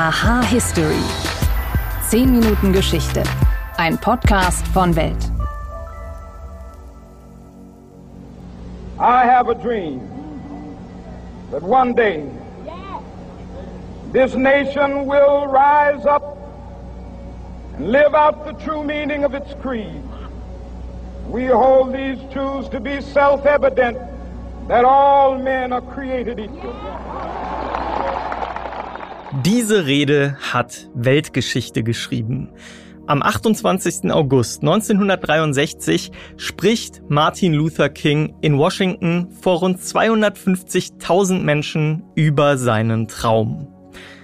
Aha 0.00 0.42
History. 0.42 1.02
10 2.08 2.30
Minuten 2.38 2.72
Geschichte. 2.72 3.24
Ein 3.78 3.98
Podcast 3.98 4.64
von 4.68 4.94
Welt. 4.94 5.32
I 9.00 9.24
have 9.24 9.48
a 9.48 9.56
dream 9.56 9.98
that 11.50 11.64
one 11.64 11.94
day 11.94 12.30
this 14.12 14.36
nation 14.36 15.04
will 15.06 15.48
rise 15.48 16.06
up 16.06 16.22
and 17.74 17.90
live 17.90 18.14
out 18.14 18.46
the 18.46 18.52
true 18.64 18.84
meaning 18.84 19.24
of 19.24 19.34
its 19.34 19.52
creed. 19.60 20.00
We 21.26 21.46
hold 21.46 21.92
these 21.92 22.20
truths 22.32 22.68
to 22.68 22.78
be 22.78 23.00
self 23.00 23.46
evident 23.46 23.98
that 24.68 24.84
all 24.84 25.36
men 25.38 25.72
are 25.72 25.82
created 25.82 26.38
equal. 26.38 26.76
Diese 29.32 29.84
Rede 29.84 30.38
hat 30.40 30.88
Weltgeschichte 30.94 31.82
geschrieben. 31.82 32.50
Am 33.06 33.22
28. 33.22 34.10
August 34.10 34.62
1963 34.62 36.10
spricht 36.38 37.02
Martin 37.08 37.52
Luther 37.52 37.90
King 37.90 38.34
in 38.40 38.56
Washington 38.56 39.28
vor 39.42 39.58
rund 39.58 39.80
250.000 39.80 41.40
Menschen 41.40 42.04
über 42.14 42.56
seinen 42.56 43.06
Traum. 43.06 43.68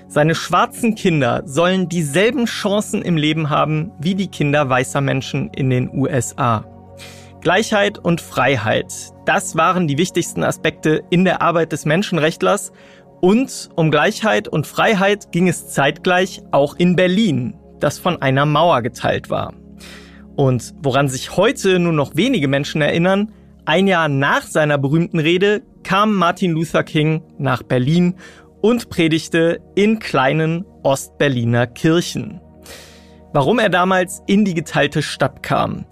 Seine 0.08 0.34
schwarzen 0.34 0.94
Kinder 0.94 1.42
sollen 1.44 1.90
dieselben 1.90 2.46
Chancen 2.46 3.02
im 3.02 3.18
Leben 3.18 3.50
haben 3.50 3.92
wie 4.00 4.14
die 4.14 4.28
Kinder 4.28 4.70
weißer 4.70 5.02
Menschen 5.02 5.50
in 5.50 5.68
den 5.68 5.90
USA. 5.92 6.64
Gleichheit 7.42 7.98
und 7.98 8.22
Freiheit, 8.22 8.86
das 9.26 9.54
waren 9.54 9.86
die 9.86 9.98
wichtigsten 9.98 10.42
Aspekte 10.42 11.02
in 11.10 11.26
der 11.26 11.42
Arbeit 11.42 11.72
des 11.72 11.84
Menschenrechtlers. 11.84 12.72
Und 13.20 13.70
um 13.76 13.90
Gleichheit 13.90 14.48
und 14.48 14.66
Freiheit 14.66 15.32
ging 15.32 15.48
es 15.48 15.68
zeitgleich 15.68 16.42
auch 16.50 16.76
in 16.76 16.96
Berlin, 16.96 17.54
das 17.80 17.98
von 17.98 18.20
einer 18.20 18.46
Mauer 18.46 18.82
geteilt 18.82 19.30
war. 19.30 19.54
Und 20.36 20.74
woran 20.82 21.08
sich 21.08 21.36
heute 21.36 21.78
nur 21.78 21.92
noch 21.92 22.16
wenige 22.16 22.48
Menschen 22.48 22.82
erinnern, 22.82 23.32
ein 23.66 23.86
Jahr 23.86 24.08
nach 24.08 24.42
seiner 24.42 24.76
berühmten 24.76 25.18
Rede 25.18 25.62
kam 25.84 26.14
Martin 26.16 26.52
Luther 26.52 26.82
King 26.82 27.22
nach 27.38 27.62
Berlin 27.62 28.16
und 28.60 28.90
predigte 28.90 29.60
in 29.74 29.98
kleinen 29.98 30.64
Ostberliner 30.82 31.66
Kirchen. 31.66 32.40
Warum 33.32 33.58
er 33.58 33.68
damals 33.68 34.22
in 34.26 34.44
die 34.44 34.54
geteilte 34.54 35.02
Stadt 35.02 35.42
kam, 35.42 35.86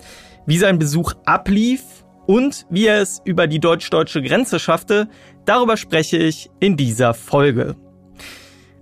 wie 0.47 0.59
sein 0.59 0.79
Besuch 0.79 1.15
ablief 1.25 1.83
und 2.27 2.67
wie 2.71 2.87
er 2.87 3.01
es 3.01 3.21
über 3.25 3.47
die 3.47 3.61
deutsch-deutsche 3.61 4.23
Grenze 4.23 4.59
schaffte, 4.59 5.09
darüber 5.45 5.77
spreche 5.77 6.17
ich 6.17 6.51
in 6.61 6.77
dieser 6.77 7.15
Folge. 7.15 7.77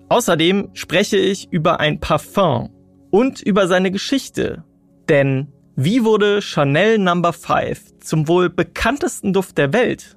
Außerdem 0.09 0.71
spreche 0.75 1.17
ich 1.17 1.49
über 1.53 1.81
ein 1.81 2.01
Parfum 2.01 2.71
und 3.11 3.41
über 3.41 3.69
seine 3.69 3.91
Geschichte. 3.91 4.65
Denn 5.09 5.53
wie 5.77 6.05
wurde 6.05 6.43
Chanel 6.43 6.99
no. 6.99 7.33
5 7.33 8.01
zum 8.01 8.29
wohl 8.29 8.51
bekanntesten 8.51 9.33
Duft 9.33 9.57
der 9.57 9.73
Welt? 9.73 10.17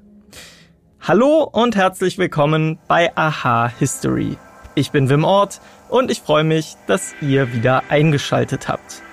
Hallo 0.99 1.44
und 1.44 1.75
herzlich 1.75 2.17
willkommen 2.17 2.79
bei 2.88 3.16
Aha 3.16 3.67
History. 3.77 4.38
Ich 4.75 4.91
bin 4.91 5.09
Wim 5.09 5.23
Ort 5.25 5.61
und 5.89 6.09
ich 6.09 6.21
freue 6.21 6.44
mich, 6.44 6.75
dass 6.88 7.13
ihr 7.21 7.53
wieder 7.53 7.83
eingeschaltet 7.89 8.67
habt. 8.67 9.03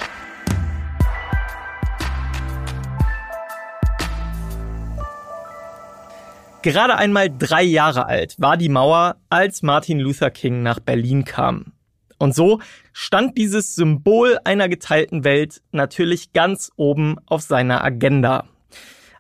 Gerade 6.62 6.96
einmal 6.96 7.30
drei 7.30 7.62
Jahre 7.62 8.04
alt 8.06 8.34
war 8.38 8.58
die 8.58 8.68
Mauer, 8.68 9.16
als 9.30 9.62
Martin 9.62 9.98
Luther 9.98 10.30
King 10.30 10.62
nach 10.62 10.78
Berlin 10.78 11.24
kam. 11.24 11.72
Und 12.18 12.34
so 12.34 12.60
stand 12.92 13.38
dieses 13.38 13.74
Symbol 13.74 14.38
einer 14.44 14.68
geteilten 14.68 15.24
Welt 15.24 15.62
natürlich 15.72 16.34
ganz 16.34 16.70
oben 16.76 17.16
auf 17.24 17.40
seiner 17.40 17.82
Agenda. 17.82 18.44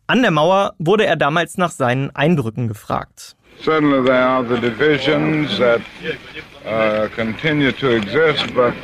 An 0.06 0.20
der 0.20 0.32
Mauer 0.32 0.74
wurde 0.78 1.06
er 1.06 1.16
damals 1.16 1.56
nach 1.56 1.70
seinen 1.70 2.14
Eindrücken 2.14 2.68
gefragt. 2.68 3.36
Certainly 3.64 4.04
there 4.04 4.22
are 4.22 4.44
the 4.44 4.60
divisions 4.60 5.58
that 5.58 5.80
uh, 6.66 7.08
continue 7.14 7.72
to 7.72 7.88
exist, 7.96 8.52
but 8.54 8.74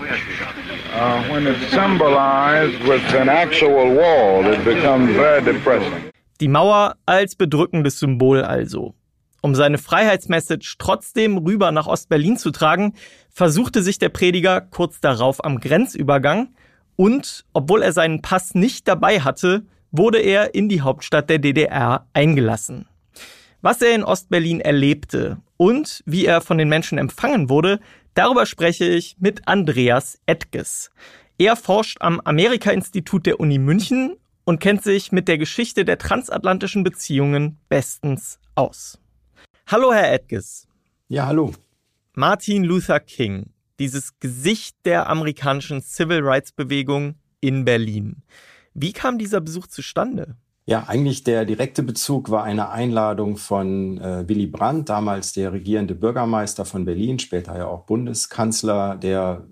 uh, 0.94 1.22
when 1.30 1.46
it's 1.46 1.70
symbolized 1.70 2.82
with 2.84 3.02
an 3.14 3.28
actual 3.28 3.94
wall, 3.94 4.46
it 4.46 4.64
becomes 4.64 5.14
very 5.14 5.42
depressing. 5.42 6.05
Die 6.40 6.48
Mauer 6.48 6.96
als 7.06 7.36
bedrückendes 7.36 7.98
Symbol 7.98 8.42
also. 8.42 8.94
Um 9.42 9.54
seine 9.54 9.78
Freiheitsmessage 9.78 10.76
trotzdem 10.78 11.38
rüber 11.38 11.72
nach 11.72 11.86
Ostberlin 11.86 12.36
zu 12.36 12.50
tragen, 12.50 12.94
versuchte 13.30 13.82
sich 13.82 13.98
der 13.98 14.08
Prediger 14.08 14.60
kurz 14.60 15.00
darauf 15.00 15.44
am 15.44 15.60
Grenzübergang 15.60 16.54
und, 16.96 17.44
obwohl 17.52 17.82
er 17.82 17.92
seinen 17.92 18.22
Pass 18.22 18.54
nicht 18.54 18.88
dabei 18.88 19.20
hatte, 19.20 19.64
wurde 19.92 20.18
er 20.18 20.54
in 20.54 20.68
die 20.68 20.80
Hauptstadt 20.80 21.30
der 21.30 21.38
DDR 21.38 22.06
eingelassen. 22.12 22.88
Was 23.62 23.80
er 23.80 23.94
in 23.94 24.04
Ostberlin 24.04 24.60
erlebte 24.60 25.38
und 25.56 26.02
wie 26.06 26.26
er 26.26 26.40
von 26.40 26.58
den 26.58 26.68
Menschen 26.68 26.98
empfangen 26.98 27.48
wurde, 27.48 27.80
darüber 28.14 28.46
spreche 28.46 28.84
ich 28.84 29.16
mit 29.18 29.48
Andreas 29.48 30.18
Edges. 30.26 30.90
Er 31.38 31.56
forscht 31.56 31.98
am 32.00 32.20
Amerika-Institut 32.20 33.26
der 33.26 33.40
Uni 33.40 33.58
München 33.58 34.16
und 34.46 34.60
kennt 34.60 34.82
sich 34.82 35.12
mit 35.12 35.28
der 35.28 35.36
Geschichte 35.36 35.84
der 35.84 35.98
transatlantischen 35.98 36.84
Beziehungen 36.84 37.58
bestens 37.68 38.38
aus. 38.54 38.98
Hallo, 39.66 39.92
Herr 39.92 40.12
Edges. 40.12 40.66
Ja, 41.08 41.26
hallo. 41.26 41.52
Martin 42.14 42.64
Luther 42.64 43.00
King, 43.00 43.50
dieses 43.78 44.18
Gesicht 44.20 44.76
der 44.84 45.10
amerikanischen 45.10 45.82
Civil 45.82 46.20
Rights 46.22 46.52
Bewegung 46.52 47.16
in 47.40 47.64
Berlin. 47.64 48.22
Wie 48.72 48.92
kam 48.92 49.18
dieser 49.18 49.40
Besuch 49.40 49.66
zustande? 49.66 50.36
Ja, 50.64 50.84
eigentlich 50.86 51.24
der 51.24 51.44
direkte 51.44 51.82
Bezug 51.82 52.30
war 52.30 52.44
eine 52.44 52.70
Einladung 52.70 53.36
von 53.36 53.98
äh, 53.98 54.28
Willy 54.28 54.46
Brandt, 54.46 54.88
damals 54.88 55.32
der 55.32 55.52
regierende 55.52 55.94
Bürgermeister 55.94 56.64
von 56.64 56.84
Berlin, 56.84 57.18
später 57.18 57.56
ja 57.56 57.66
auch 57.66 57.84
Bundeskanzler, 57.84 58.96
der 58.96 59.46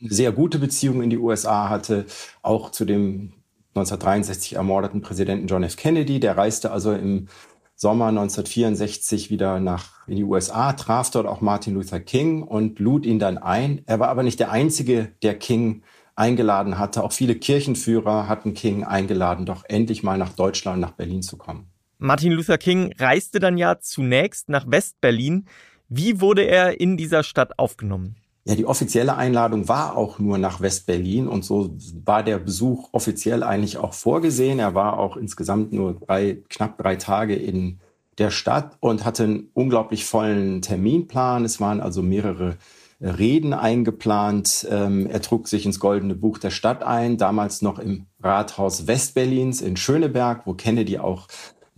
sehr 0.00 0.32
gute 0.32 0.58
Beziehungen 0.58 1.02
in 1.02 1.10
die 1.10 1.18
USA 1.18 1.68
hatte, 1.68 2.06
auch 2.42 2.70
zu 2.70 2.84
dem 2.84 3.37
1963 3.70 4.54
ermordeten 4.54 5.00
Präsidenten 5.00 5.46
John 5.46 5.62
F. 5.62 5.76
Kennedy. 5.76 6.20
Der 6.20 6.36
reiste 6.36 6.70
also 6.70 6.92
im 6.92 7.28
Sommer 7.74 8.06
1964 8.06 9.30
wieder 9.30 9.60
nach 9.60 10.06
in 10.08 10.16
die 10.16 10.24
USA, 10.24 10.72
traf 10.72 11.12
dort 11.12 11.26
auch 11.26 11.40
Martin 11.40 11.74
Luther 11.74 12.00
King 12.00 12.42
und 12.42 12.80
lud 12.80 13.06
ihn 13.06 13.20
dann 13.20 13.38
ein. 13.38 13.82
Er 13.86 14.00
war 14.00 14.08
aber 14.08 14.24
nicht 14.24 14.40
der 14.40 14.50
einzige, 14.50 15.12
der 15.22 15.38
King 15.38 15.82
eingeladen 16.16 16.78
hatte. 16.78 17.04
Auch 17.04 17.12
viele 17.12 17.36
Kirchenführer 17.36 18.26
hatten 18.26 18.54
King 18.54 18.82
eingeladen, 18.82 19.46
doch 19.46 19.64
endlich 19.68 20.02
mal 20.02 20.18
nach 20.18 20.32
Deutschland, 20.32 20.80
nach 20.80 20.90
Berlin 20.90 21.22
zu 21.22 21.36
kommen. 21.36 21.70
Martin 21.98 22.32
Luther 22.32 22.58
King 22.58 22.92
reiste 22.98 23.38
dann 23.38 23.56
ja 23.56 23.78
zunächst 23.78 24.48
nach 24.48 24.68
West-Berlin. 24.68 25.46
Wie 25.88 26.20
wurde 26.20 26.42
er 26.42 26.80
in 26.80 26.96
dieser 26.96 27.22
Stadt 27.22 27.58
aufgenommen? 27.58 28.16
Ja, 28.48 28.54
die 28.54 28.64
offizielle 28.64 29.14
Einladung 29.14 29.68
war 29.68 29.94
auch 29.94 30.18
nur 30.18 30.38
nach 30.38 30.62
West-Berlin 30.62 31.28
und 31.28 31.44
so 31.44 31.76
war 32.06 32.22
der 32.22 32.38
Besuch 32.38 32.88
offiziell 32.92 33.42
eigentlich 33.42 33.76
auch 33.76 33.92
vorgesehen. 33.92 34.58
Er 34.58 34.74
war 34.74 34.98
auch 34.98 35.18
insgesamt 35.18 35.74
nur 35.74 36.00
drei, 36.00 36.38
knapp 36.48 36.78
drei 36.78 36.96
Tage 36.96 37.34
in 37.36 37.78
der 38.16 38.30
Stadt 38.30 38.78
und 38.80 39.04
hatte 39.04 39.24
einen 39.24 39.50
unglaublich 39.52 40.06
vollen 40.06 40.62
Terminplan. 40.62 41.44
Es 41.44 41.60
waren 41.60 41.82
also 41.82 42.00
mehrere 42.00 42.56
Reden 43.02 43.52
eingeplant. 43.52 44.66
Ähm, 44.70 45.06
er 45.06 45.20
trug 45.20 45.46
sich 45.46 45.66
ins 45.66 45.78
Goldene 45.78 46.14
Buch 46.14 46.38
der 46.38 46.50
Stadt 46.50 46.82
ein, 46.82 47.18
damals 47.18 47.60
noch 47.60 47.78
im 47.78 48.06
Rathaus 48.22 48.86
Westberlins 48.86 49.60
in 49.60 49.76
Schöneberg, 49.76 50.46
wo 50.46 50.54
Kennedy 50.54 50.98
auch 50.98 51.26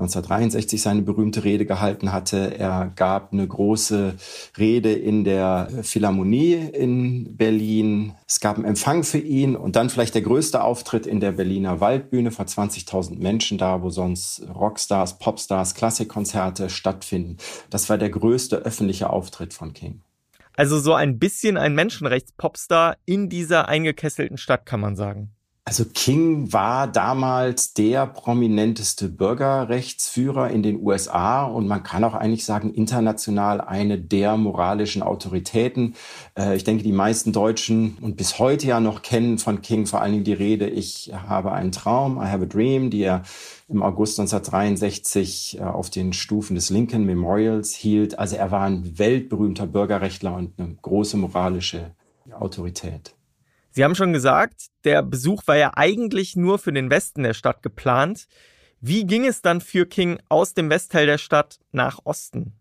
1963 0.01 0.81
seine 0.81 1.03
berühmte 1.03 1.45
Rede 1.45 1.67
gehalten 1.67 2.13
hatte. 2.13 2.59
Er 2.59 2.93
gab 2.97 3.33
eine 3.33 3.47
große 3.47 4.15
Rede 4.59 4.93
in 4.93 5.25
der 5.25 5.69
Philharmonie 5.83 6.55
in 6.55 7.37
Berlin. 7.37 8.15
Es 8.27 8.41
gab 8.41 8.57
einen 8.57 8.65
Empfang 8.65 9.05
für 9.05 9.19
ihn 9.19 9.57
und 9.57 9.77
dann 9.77 9.91
vielleicht 9.91 10.15
der 10.15 10.23
größte 10.23 10.63
Auftritt 10.63 11.07
in 11.07 11.21
der 11.21 11.33
Berliner 11.33 11.81
Waldbühne 11.81 12.31
vor 12.31 12.47
20.000 12.47 13.19
Menschen 13.19 13.59
da, 13.59 13.83
wo 13.83 13.91
sonst 13.91 14.43
Rockstars, 14.55 15.19
Popstars, 15.19 15.75
Klassikkonzerte 15.75 16.71
stattfinden. 16.71 17.37
Das 17.69 17.89
war 17.89 17.99
der 17.99 18.11
größte 18.11 18.57
öffentliche 18.57 19.11
Auftritt 19.11 19.53
von 19.53 19.73
King. 19.73 20.03
Also 20.57 20.79
so 20.79 20.95
ein 20.95 21.19
bisschen 21.19 21.57
ein 21.57 21.75
Menschenrechtspopstar 21.75 22.97
in 23.05 23.29
dieser 23.29 23.69
eingekesselten 23.69 24.37
Stadt, 24.37 24.67
kann 24.67 24.81
man 24.81 24.97
sagen. 24.97 25.33
Also 25.67 25.85
King 25.85 26.53
war 26.55 26.89
damals 26.89 27.75
der 27.75 28.07
prominenteste 28.07 29.09
Bürgerrechtsführer 29.09 30.51
in 30.51 30.63
den 30.63 30.83
USA 30.83 31.45
und 31.45 31.69
man 31.69 31.83
kann 31.83 32.03
auch 32.03 32.15
eigentlich 32.15 32.47
sagen, 32.47 32.73
international 32.73 33.61
eine 33.61 33.99
der 33.99 34.39
moralischen 34.39 35.03
Autoritäten. 35.03 35.95
Äh, 36.37 36.57
ich 36.57 36.65
denke, 36.65 36.83
die 36.83 36.93
meisten 36.93 37.33
Deutschen 37.33 37.99
und 38.01 38.17
bis 38.17 38.39
heute 38.39 38.67
ja 38.67 38.81
noch 38.81 39.03
kennen 39.03 39.39
von 39.39 39.61
King 39.61 39.87
vor 39.87 40.01
allen 40.01 40.13
Dingen 40.13 40.25
die 40.25 40.33
Rede, 40.33 40.67
ich 40.69 41.13
habe 41.15 41.53
einen 41.53 41.73
Traum, 41.73 42.17
I 42.17 42.27
have 42.27 42.43
a 42.43 42.47
dream, 42.47 42.89
die 42.91 43.03
er 43.03 43.23
im 43.69 43.83
August 43.83 44.19
1963 44.19 45.59
äh, 45.59 45.63
auf 45.63 45.91
den 45.91 46.15
Stufen 46.15 46.55
des 46.55 46.71
Lincoln 46.71 47.05
Memorials 47.05 47.75
hielt. 47.75 48.19
Also 48.19 48.37
er 48.37 48.51
war 48.51 48.63
ein 48.63 48.99
weltberühmter 48.99 49.67
Bürgerrechtler 49.67 50.35
und 50.35 50.59
eine 50.59 50.75
große 50.81 51.19
moralische 51.19 51.95
Autorität. 52.33 53.15
Sie 53.71 53.85
haben 53.85 53.95
schon 53.95 54.13
gesagt, 54.13 54.67
der 54.85 55.03
Besuch 55.03 55.43
war 55.47 55.57
ja 55.57 55.73
eigentlich 55.75 56.37
nur 56.37 56.59
für 56.59 56.73
den 56.73 56.91
Westen 56.91 57.23
der 57.23 57.35
Stadt 57.35 57.63
geplant. 57.63 58.27
Wie 58.81 59.05
ging 59.05 59.27
es 59.27 59.43
dann 59.43 59.61
für 59.61 59.87
King 59.87 60.19
aus 60.29 60.55
dem 60.55 60.71
Westteil 60.71 61.07
der 61.07 61.19
Stadt 61.19 61.61
nach 61.71 62.01
Osten? 62.05 62.55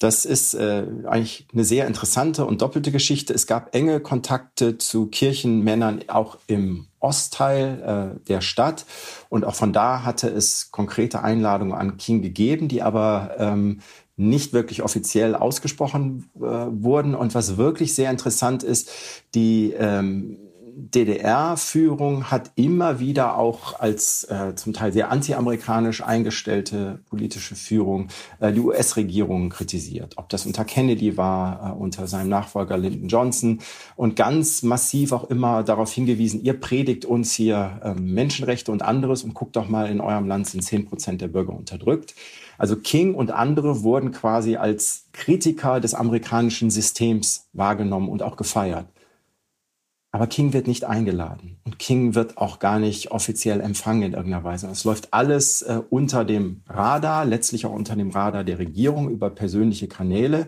Das 0.00 0.24
ist 0.24 0.54
äh, 0.54 0.84
eigentlich 1.06 1.46
eine 1.52 1.64
sehr 1.64 1.86
interessante 1.86 2.44
und 2.44 2.60
doppelte 2.60 2.90
Geschichte. 2.90 3.32
Es 3.32 3.46
gab 3.46 3.74
enge 3.74 4.00
Kontakte 4.00 4.76
zu 4.76 5.06
Kirchenmännern 5.06 6.04
auch 6.08 6.36
im 6.48 6.88
Ostteil 6.98 8.16
äh, 8.18 8.26
der 8.28 8.40
Stadt 8.40 8.86
und 9.28 9.44
auch 9.44 9.54
von 9.54 9.72
da 9.72 10.02
hatte 10.02 10.28
es 10.28 10.72
konkrete 10.72 11.22
Einladungen 11.22 11.74
an 11.74 11.96
King 11.96 12.22
gegeben, 12.22 12.66
die 12.66 12.82
aber 12.82 13.36
ähm, 13.38 13.80
nicht 14.16 14.52
wirklich 14.52 14.82
offiziell 14.82 15.34
ausgesprochen 15.34 16.30
äh, 16.36 16.40
wurden. 16.40 17.14
Und 17.14 17.34
was 17.34 17.56
wirklich 17.56 17.94
sehr 17.94 18.10
interessant 18.10 18.62
ist, 18.62 18.90
die 19.34 19.72
ähm, 19.76 20.38
DDR-Führung 20.76 22.30
hat 22.30 22.50
immer 22.56 22.98
wieder 22.98 23.38
auch 23.38 23.78
als 23.78 24.24
äh, 24.24 24.54
zum 24.56 24.72
Teil 24.72 24.92
sehr 24.92 25.10
antiamerikanisch 25.10 26.02
eingestellte 26.02 27.00
politische 27.08 27.54
Führung 27.54 28.08
äh, 28.40 28.52
die 28.52 28.60
US-Regierung 28.60 29.50
kritisiert. 29.50 30.14
Ob 30.16 30.28
das 30.28 30.46
unter 30.46 30.64
Kennedy 30.64 31.16
war, 31.16 31.70
äh, 31.70 31.78
unter 31.78 32.06
seinem 32.06 32.28
Nachfolger 32.28 32.76
Lyndon 32.76 33.08
Johnson 33.08 33.58
und 33.94 34.16
ganz 34.16 34.62
massiv 34.62 35.12
auch 35.12 35.24
immer 35.30 35.62
darauf 35.62 35.92
hingewiesen, 35.92 36.42
ihr 36.42 36.58
predigt 36.58 37.04
uns 37.04 37.32
hier 37.32 37.80
äh, 37.84 37.94
Menschenrechte 37.94 38.72
und 38.72 38.82
anderes 38.82 39.22
und 39.22 39.34
guckt 39.34 39.56
doch 39.56 39.68
mal, 39.68 39.88
in 39.88 40.00
eurem 40.00 40.26
Land 40.26 40.48
sind 40.48 40.62
zehn 40.62 40.86
Prozent 40.86 41.20
der 41.20 41.28
Bürger 41.28 41.52
unterdrückt. 41.52 42.14
Also 42.58 42.76
King 42.76 43.14
und 43.14 43.30
andere 43.30 43.82
wurden 43.82 44.12
quasi 44.12 44.56
als 44.56 45.06
Kritiker 45.12 45.80
des 45.80 45.94
amerikanischen 45.94 46.70
Systems 46.70 47.48
wahrgenommen 47.52 48.08
und 48.08 48.22
auch 48.22 48.36
gefeiert. 48.36 48.86
Aber 50.14 50.28
King 50.28 50.52
wird 50.52 50.68
nicht 50.68 50.84
eingeladen 50.84 51.56
und 51.64 51.80
King 51.80 52.14
wird 52.14 52.38
auch 52.38 52.60
gar 52.60 52.78
nicht 52.78 53.10
offiziell 53.10 53.60
empfangen 53.60 54.02
in 54.02 54.12
irgendeiner 54.12 54.44
Weise. 54.44 54.68
Es 54.68 54.84
läuft 54.84 55.12
alles 55.12 55.62
äh, 55.62 55.80
unter 55.90 56.24
dem 56.24 56.60
Radar, 56.68 57.24
letztlich 57.24 57.66
auch 57.66 57.72
unter 57.72 57.96
dem 57.96 58.10
Radar 58.10 58.44
der 58.44 58.60
Regierung 58.60 59.10
über 59.10 59.28
persönliche 59.28 59.88
Kanäle. 59.88 60.46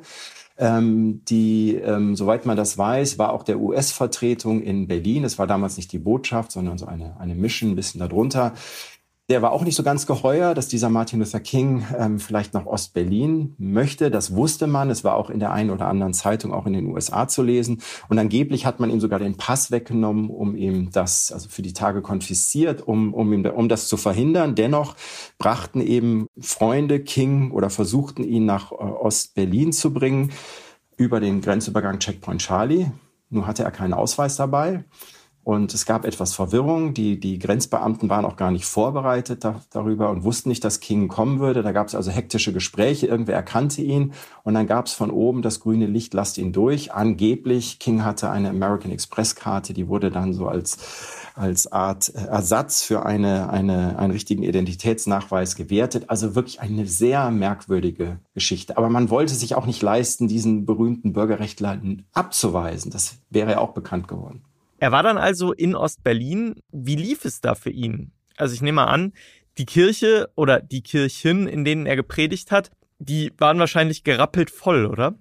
Ähm, 0.56 1.24
die, 1.24 1.74
ähm, 1.74 2.14
soweit 2.14 2.46
man 2.46 2.56
das 2.56 2.78
weiß, 2.78 3.18
war 3.18 3.32
auch 3.32 3.42
der 3.42 3.58
US-Vertretung 3.58 4.62
in 4.62 4.86
Berlin. 4.86 5.24
Es 5.24 5.36
war 5.36 5.48
damals 5.48 5.76
nicht 5.76 5.90
die 5.90 5.98
Botschaft, 5.98 6.52
sondern 6.52 6.78
so 6.78 6.86
eine, 6.86 7.18
eine 7.18 7.34
Mission 7.34 7.70
ein 7.70 7.76
bisschen 7.76 7.98
darunter. 7.98 8.52
Der 9.28 9.42
war 9.42 9.50
auch 9.50 9.64
nicht 9.64 9.74
so 9.74 9.82
ganz 9.82 10.06
geheuer, 10.06 10.54
dass 10.54 10.68
dieser 10.68 10.88
Martin 10.88 11.18
Luther 11.18 11.40
King 11.40 11.84
ähm, 11.98 12.20
vielleicht 12.20 12.54
nach 12.54 12.64
Ostberlin 12.64 13.56
möchte. 13.58 14.08
Das 14.08 14.36
wusste 14.36 14.68
man. 14.68 14.88
Es 14.88 15.02
war 15.02 15.16
auch 15.16 15.30
in 15.30 15.40
der 15.40 15.50
einen 15.50 15.70
oder 15.70 15.88
anderen 15.88 16.14
Zeitung, 16.14 16.52
auch 16.52 16.64
in 16.64 16.74
den 16.74 16.86
USA 16.86 17.26
zu 17.26 17.42
lesen. 17.42 17.82
Und 18.08 18.20
angeblich 18.20 18.66
hat 18.66 18.78
man 18.78 18.88
ihm 18.88 19.00
sogar 19.00 19.18
den 19.18 19.36
Pass 19.36 19.72
weggenommen, 19.72 20.30
um 20.30 20.54
ihm 20.54 20.92
das, 20.92 21.32
also 21.32 21.48
für 21.48 21.62
die 21.62 21.72
Tage 21.72 22.02
konfisziert, 22.02 22.86
um, 22.86 23.12
um, 23.12 23.32
ihm, 23.32 23.44
um 23.46 23.68
das 23.68 23.88
zu 23.88 23.96
verhindern. 23.96 24.54
Dennoch 24.54 24.94
brachten 25.38 25.80
eben 25.80 26.28
Freunde 26.38 27.00
King 27.00 27.50
oder 27.50 27.68
versuchten 27.68 28.22
ihn 28.22 28.46
nach 28.46 28.70
äh, 28.70 28.76
Ostberlin 28.76 29.72
zu 29.72 29.92
bringen 29.92 30.30
über 30.96 31.18
den 31.18 31.40
Grenzübergang 31.40 31.98
Checkpoint 31.98 32.42
Charlie. 32.42 32.92
Nur 33.28 33.48
hatte 33.48 33.64
er 33.64 33.72
keinen 33.72 33.92
Ausweis 33.92 34.36
dabei. 34.36 34.84
Und 35.46 35.72
es 35.74 35.86
gab 35.86 36.04
etwas 36.04 36.34
Verwirrung. 36.34 36.92
Die, 36.92 37.20
die 37.20 37.38
Grenzbeamten 37.38 38.10
waren 38.10 38.24
auch 38.24 38.34
gar 38.34 38.50
nicht 38.50 38.66
vorbereitet 38.66 39.44
da, 39.44 39.60
darüber 39.70 40.10
und 40.10 40.24
wussten 40.24 40.48
nicht, 40.48 40.64
dass 40.64 40.80
King 40.80 41.06
kommen 41.06 41.38
würde. 41.38 41.62
Da 41.62 41.70
gab 41.70 41.86
es 41.86 41.94
also 41.94 42.10
hektische 42.10 42.52
Gespräche. 42.52 43.06
Irgendwer 43.06 43.36
erkannte 43.36 43.80
ihn. 43.80 44.12
Und 44.42 44.54
dann 44.54 44.66
gab 44.66 44.86
es 44.86 44.92
von 44.92 45.08
oben 45.08 45.42
das 45.42 45.60
grüne 45.60 45.86
Licht, 45.86 46.14
lasst 46.14 46.38
ihn 46.38 46.52
durch. 46.52 46.92
Angeblich, 46.92 47.78
King 47.78 48.02
hatte 48.02 48.28
eine 48.28 48.50
American 48.50 48.90
Express 48.90 49.36
Karte. 49.36 49.72
Die 49.72 49.86
wurde 49.86 50.10
dann 50.10 50.34
so 50.34 50.48
als, 50.48 50.78
als 51.36 51.70
Art 51.70 52.08
Ersatz 52.08 52.82
für 52.82 53.06
eine, 53.06 53.48
eine, 53.48 54.00
einen 54.00 54.10
richtigen 54.10 54.42
Identitätsnachweis 54.42 55.54
gewertet. 55.54 56.06
Also 56.10 56.34
wirklich 56.34 56.60
eine 56.60 56.88
sehr 56.88 57.30
merkwürdige 57.30 58.18
Geschichte. 58.34 58.76
Aber 58.76 58.88
man 58.88 59.10
wollte 59.10 59.36
sich 59.36 59.54
auch 59.54 59.66
nicht 59.66 59.80
leisten, 59.80 60.26
diesen 60.26 60.66
berühmten 60.66 61.12
Bürgerrechtler 61.12 61.80
abzuweisen. 62.14 62.90
Das 62.90 63.18
wäre 63.30 63.52
ja 63.52 63.58
auch 63.58 63.74
bekannt 63.74 64.08
geworden. 64.08 64.42
Er 64.78 64.92
war 64.92 65.02
dann 65.02 65.18
also 65.18 65.52
in 65.52 65.74
Ostberlin. 65.74 66.56
Wie 66.70 66.96
lief 66.96 67.24
es 67.24 67.40
da 67.40 67.54
für 67.54 67.70
ihn? 67.70 68.12
Also 68.36 68.54
ich 68.54 68.62
nehme 68.62 68.76
mal 68.76 68.86
an, 68.86 69.12
die 69.58 69.66
Kirche 69.66 70.28
oder 70.34 70.60
die 70.60 70.82
Kirchen, 70.82 71.46
in 71.46 71.64
denen 71.64 71.86
er 71.86 71.96
gepredigt 71.96 72.50
hat, 72.50 72.70
die 72.98 73.32
waren 73.38 73.58
wahrscheinlich 73.58 74.04
gerappelt 74.04 74.50
voll, 74.50 74.86
oder? 74.86 75.14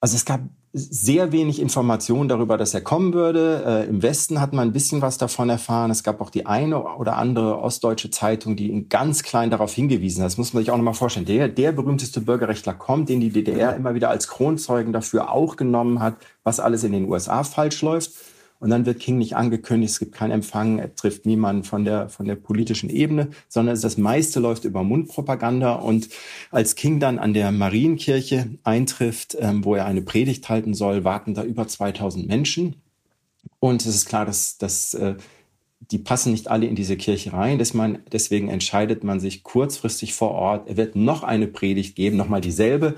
Also 0.00 0.16
es 0.16 0.24
gab 0.24 0.40
sehr 0.72 1.32
wenig 1.32 1.60
Informationen 1.60 2.28
darüber, 2.28 2.56
dass 2.56 2.74
er 2.74 2.80
kommen 2.80 3.12
würde. 3.12 3.64
Äh, 3.66 3.88
Im 3.88 4.02
Westen 4.02 4.40
hat 4.40 4.52
man 4.52 4.68
ein 4.68 4.72
bisschen 4.72 5.02
was 5.02 5.18
davon 5.18 5.50
erfahren. 5.50 5.90
Es 5.90 6.04
gab 6.04 6.20
auch 6.20 6.30
die 6.30 6.46
eine 6.46 6.84
oder 6.84 7.16
andere 7.16 7.58
ostdeutsche 7.58 8.10
Zeitung, 8.10 8.54
die 8.54 8.70
in 8.70 8.88
ganz 8.88 9.24
klein 9.24 9.50
darauf 9.50 9.74
hingewiesen 9.74 10.22
hat. 10.22 10.26
Das 10.26 10.38
muss 10.38 10.52
man 10.52 10.62
sich 10.62 10.70
auch 10.70 10.76
nochmal 10.76 10.94
vorstellen. 10.94 11.26
Der, 11.26 11.48
der 11.48 11.72
berühmteste 11.72 12.20
Bürgerrechtler 12.20 12.74
kommt, 12.74 13.08
den 13.08 13.20
die 13.20 13.30
DDR 13.30 13.74
immer 13.74 13.94
wieder 13.94 14.10
als 14.10 14.28
Kronzeugen 14.28 14.92
dafür 14.92 15.32
auch 15.32 15.56
genommen 15.56 15.98
hat, 15.98 16.16
was 16.44 16.60
alles 16.60 16.84
in 16.84 16.92
den 16.92 17.08
USA 17.08 17.42
falsch 17.42 17.82
läuft. 17.82 18.12
Und 18.60 18.68
dann 18.68 18.84
wird 18.84 19.00
King 19.00 19.16
nicht 19.18 19.36
angekündigt, 19.36 19.94
es 19.94 19.98
gibt 19.98 20.14
keinen 20.14 20.32
Empfang, 20.32 20.78
er 20.78 20.94
trifft 20.94 21.24
niemanden 21.24 21.64
von 21.64 21.86
der, 21.86 22.10
von 22.10 22.26
der 22.26 22.36
politischen 22.36 22.90
Ebene, 22.90 23.30
sondern 23.48 23.80
das 23.80 23.96
meiste 23.96 24.38
läuft 24.38 24.66
über 24.66 24.84
Mundpropaganda. 24.84 25.72
Und 25.72 26.10
als 26.50 26.74
King 26.74 27.00
dann 27.00 27.18
an 27.18 27.32
der 27.32 27.50
Marienkirche 27.52 28.50
eintrifft, 28.62 29.36
ähm, 29.40 29.64
wo 29.64 29.74
er 29.74 29.86
eine 29.86 30.02
Predigt 30.02 30.48
halten 30.50 30.74
soll, 30.74 31.04
warten 31.04 31.32
da 31.32 31.42
über 31.42 31.66
2000 31.66 32.28
Menschen. 32.28 32.76
Und 33.60 33.80
es 33.80 33.94
ist 33.94 34.06
klar, 34.06 34.26
dass, 34.26 34.58
dass 34.58 34.92
äh, 34.92 35.14
die 35.90 35.98
passen 35.98 36.32
nicht 36.32 36.48
alle 36.48 36.66
in 36.66 36.76
diese 36.76 36.98
Kirche 36.98 37.32
rein. 37.32 37.58
deswegen 38.12 38.48
entscheidet 38.48 39.04
man 39.04 39.20
sich 39.20 39.42
kurzfristig 39.42 40.12
vor 40.12 40.32
Ort. 40.32 40.68
Er 40.68 40.76
wird 40.76 40.96
noch 40.96 41.22
eine 41.22 41.46
Predigt 41.46 41.96
geben, 41.96 42.18
nochmal 42.18 42.42
dieselbe, 42.42 42.96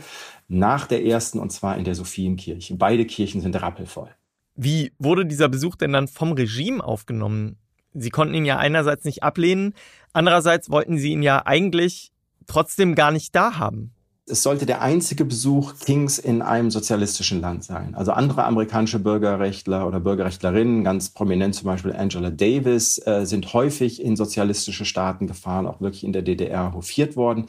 nach 0.49 0.87
der 0.87 1.05
ersten, 1.05 1.39
und 1.39 1.53
zwar 1.53 1.79
in 1.79 1.85
der 1.85 1.95
Sophienkirche. 1.95 2.75
Beide 2.75 3.07
Kirchen 3.07 3.41
sind 3.41 3.61
rappelvoll. 3.63 4.11
Wie 4.55 4.93
wurde 4.99 5.27
dieser 5.27 5.49
Besuch 5.49 5.77
denn 5.77 5.93
dann 5.93 6.09
vom 6.09 6.33
Regime 6.33 6.83
aufgenommen? 6.83 7.57
Sie 7.95 8.11
konnten 8.11 8.35
ihn 8.35 8.45
ja 8.45 8.59
einerseits 8.59 9.05
nicht 9.05 9.23
ablehnen, 9.23 9.75
andererseits 10.13 10.71
wollten 10.71 10.99
sie 10.99 11.13
ihn 11.13 11.23
ja 11.23 11.45
eigentlich 11.45 12.13
trotzdem 12.47 12.95
gar 12.95 13.11
nicht 13.11 13.35
da 13.35 13.59
haben. 13.59 13.93
Es 14.25 14.45
sollte 14.45 14.67
der 14.67 14.83
einzige 14.83 15.25
Besuch 15.25 15.75
Kings 15.81 16.19
in 16.19 16.43
einem 16.43 16.71
sozialistischen 16.71 17.41
Land 17.41 17.65
sein. 17.65 17.95
Also 17.97 18.13
andere 18.13 18.45
amerikanische 18.45 19.01
Bürgerrechtler 19.01 19.87
oder 19.87 19.99
Bürgerrechtlerinnen, 19.99 20.85
ganz 20.85 21.11
prominent 21.11 21.57
zum 21.57 21.67
Beispiel 21.67 21.93
Angela 21.93 22.31
Davis, 22.31 23.05
äh, 23.05 23.27
sind 23.27 23.53
häufig 23.53 24.01
in 24.01 24.17
sozialistische 24.17 24.85
Staaten 24.85 25.27
gefahren, 25.27 25.67
auch 25.67 25.81
wirklich 25.81 26.05
in 26.05 26.13
der 26.13 26.23
DDR 26.23 26.73
hofiert 26.73 27.17
worden. 27.17 27.47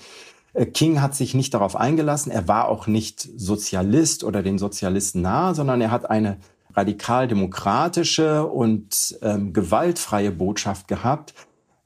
Äh, 0.54 0.66
King 0.66 1.00
hat 1.00 1.14
sich 1.14 1.36
nicht 1.36 1.54
darauf 1.54 1.76
eingelassen. 1.76 2.32
Er 2.32 2.48
war 2.48 2.70
auch 2.70 2.88
nicht 2.88 3.22
Sozialist 3.38 4.24
oder 4.24 4.42
den 4.42 4.58
Sozialisten 4.58 5.22
nahe, 5.22 5.54
sondern 5.54 5.80
er 5.80 5.92
hat 5.92 6.10
eine 6.10 6.38
radikal-demokratische 6.76 8.46
und 8.46 9.18
ähm, 9.22 9.54
gewaltfreie 9.54 10.32
Botschaft 10.32 10.88
gehabt, 10.88 11.34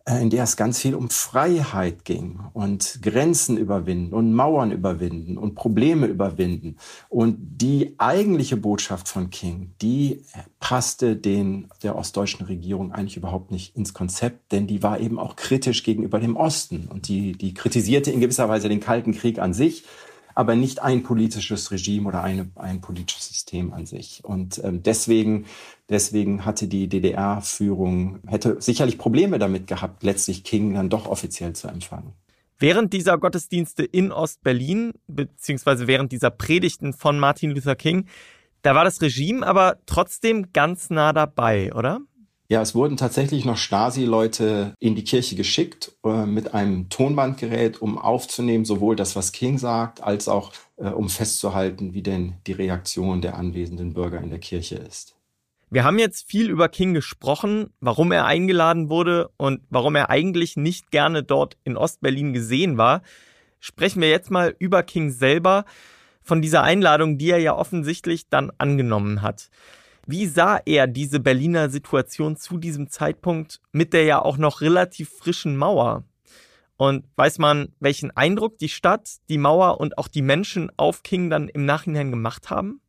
äh, 0.08 0.22
in 0.22 0.29
der 0.29 0.44
es 0.46 0.56
ganz 0.56 0.79
viel 0.79 0.96
um 0.96 1.10
Freiheit 1.10 2.06
ging 2.06 2.39
und 2.53 3.00
Grenzen 3.01 3.58
überwinden 3.58 4.13
und 4.13 4.34
Mauern 4.34 4.72
überwinden 4.72 5.38
und 5.38 5.56
Probleme 5.56 6.08
überwinden. 6.08 6.77
Und 7.10 7.36
die 7.39 7.96
eigentliche 7.98 8.56
Botschaft 8.56 9.10
von 9.10 9.29
King, 9.29 9.74
die 9.82 10.24
passte 10.62 11.17
den 11.17 11.67
der 11.84 11.98
ostdeutschen 11.98 12.46
Regierung 12.46 12.94
eigentlich 12.94 13.17
überhaupt 13.17 13.51
nicht 13.51 13.75
ins 13.75 13.94
Konzept, 13.94 14.53
denn 14.53 14.65
die 14.65 14.82
war 14.82 15.00
eben 15.00 15.20
auch 15.20 15.36
kritisch 15.36 15.84
gegenüber 15.84 16.20
dem 16.20 16.38
Osten 16.38 16.88
und 16.89 17.10
die, 17.10 17.34
die 17.34 17.53
kritisierte 17.53 18.12
in 18.12 18.22
gewisser 18.22 18.48
Weise 18.48 18.70
den 18.70 18.79
Kalten 18.79 19.12
Krieg 19.12 19.39
an 19.39 19.53
sich 19.53 19.84
aber 20.38 20.56
nicht 20.56 20.84
ein 20.84 21.01
politisches 21.01 21.72
Regime 21.72 22.08
oder 22.08 22.22
eine, 22.22 22.51
ein 22.58 22.79
politisches 22.79 23.29
System 23.29 23.74
an 23.74 23.88
sich. 23.88 24.24
Und 24.24 24.62
ähm, 24.63 24.84
deswegen, 24.84 25.48
deswegen 25.89 26.46
hatte 26.46 26.67
die 26.67 26.88
DDR-Führung, 26.88 28.20
hätte 28.27 28.62
sicherlich 28.62 29.00
Probleme 29.00 29.39
damit 29.39 29.65
gehabt, 29.65 30.03
letztlich 30.03 30.44
King 30.44 30.75
dann 30.75 30.91
doch 30.91 31.08
offiziell 31.08 31.53
zu 31.53 31.67
empfangen. 31.67 32.13
Während 32.60 32.94
dieser 32.94 33.17
Gottesdienste 33.17 33.84
in 33.84 34.12
Ostberlin, 34.12 34.94
beziehungsweise 35.08 35.88
während 35.88 36.12
dieser 36.12 36.29
Predigten 36.29 36.94
von 36.94 37.17
Martin 37.17 37.50
Luther 37.50 37.75
King, 37.75 38.06
da 38.62 38.75
war 38.75 38.84
das 38.84 39.01
Regime 39.01 39.46
aber 39.46 39.77
trotzdem 39.88 40.53
ganz 40.53 40.91
nah 40.91 41.13
dabei, 41.13 41.74
oder? 41.74 42.01
Ja, 42.50 42.62
es 42.62 42.75
wurden 42.75 42.96
tatsächlich 42.96 43.44
noch 43.44 43.58
Stasi-Leute 43.58 44.74
in 44.80 44.96
die 44.96 45.04
Kirche 45.04 45.36
geschickt 45.36 45.92
äh, 46.06 46.25
mit 46.25 46.54
einem 46.54 46.88
Tonbandgerät, 46.88 47.82
um 47.82 47.98
aufzunehmen, 47.98 48.63
sowohl 48.63 48.96
das, 48.96 49.18
was 49.18 49.34
King 49.34 49.58
sagt, 49.58 50.01
als 50.01 50.30
auch 50.30 50.54
äh, 50.77 50.88
um 50.88 51.10
festzuhalten, 51.10 51.94
wie 51.94 52.04
denn 52.04 52.36
die 52.48 52.54
Reaktion 52.54 53.22
der 53.22 53.36
anwesenden 53.36 53.94
Bürger 53.94 54.22
in 54.22 54.30
der 54.30 54.39
Kirche 54.39 54.75
ist. 54.75 55.16
Wir 55.70 55.84
haben 55.84 56.00
jetzt 56.00 56.30
viel 56.30 56.50
über 56.50 56.70
King 56.70 56.94
gesprochen, 56.94 57.72
warum 57.82 58.13
er 58.13 58.25
eingeladen 58.25 58.89
wurde 58.89 59.30
und 59.36 59.60
warum 59.70 59.96
er 59.96 60.10
eigentlich 60.10 60.56
nicht 60.56 60.92
gerne 60.92 61.24
dort 61.24 61.58
in 61.66 61.75
Ostberlin 61.75 62.32
gesehen 62.32 62.77
war. 62.77 63.01
Sprechen 63.60 64.01
wir 64.01 64.10
jetzt 64.10 64.32
mal 64.32 64.56
über 64.60 64.84
King 64.84 65.10
selber, 65.10 65.66
von 66.27 66.42
dieser 66.42 66.62
Einladung, 66.62 67.18
die 67.18 67.30
er 67.30 67.39
ja 67.39 67.56
offensichtlich 67.56 68.27
dann 68.30 68.51
angenommen 68.58 69.22
hat. 69.22 69.50
Wie 70.10 70.26
sah 70.26 70.62
er 70.66 70.88
diese 70.88 71.20
Berliner 71.20 71.70
Situation 71.70 72.38
zu 72.38 72.58
diesem 72.58 72.90
Zeitpunkt 72.90 73.60
mit 73.74 73.92
der 73.92 74.06
ja 74.06 74.22
auch 74.22 74.38
noch 74.38 74.62
relativ 74.62 75.10
frischen 75.10 75.58
Mauer? 75.58 76.06
Und 76.78 77.04
weiß 77.18 77.40
man, 77.40 77.74
welchen 77.82 78.16
Eindruck 78.16 78.58
die 78.58 78.70
Stadt, 78.70 79.18
die 79.28 79.38
Mauer 79.38 79.82
und 79.82 79.98
auch 79.98 80.08
die 80.08 80.22
Menschen 80.22 80.72
auf 80.78 81.04
King 81.04 81.30
dann 81.30 81.50
im 81.50 81.66
Nachhinein 81.66 82.10
gemacht 82.10 82.50
haben? 82.50 82.80